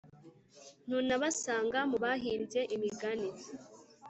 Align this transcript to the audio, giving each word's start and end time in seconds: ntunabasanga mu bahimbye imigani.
ntunabasanga 0.85 1.79
mu 1.89 1.97
bahimbye 2.03 2.61
imigani. 2.75 3.29